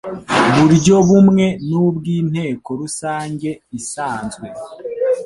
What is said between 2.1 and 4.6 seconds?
Inteko Rusange isanzwe